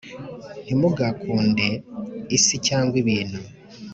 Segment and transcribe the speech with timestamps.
[0.65, 1.67] Ntimugakunde
[2.37, 3.39] isi cyangwa ibintu